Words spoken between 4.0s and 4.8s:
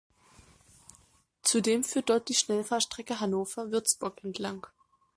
entlang.